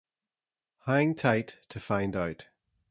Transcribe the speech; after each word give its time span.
Hang 0.87 1.13
tight 1.13 1.59
to 1.69 1.79
find 1.79 2.15
out. 2.15 2.47